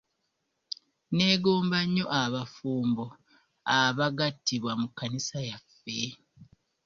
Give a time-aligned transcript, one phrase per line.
[1.15, 3.05] Neegomba nnyo abafumbo
[3.79, 5.99] abagattibwa mu kkanisa yaffe.